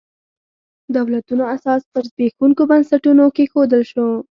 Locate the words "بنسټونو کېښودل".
2.69-3.83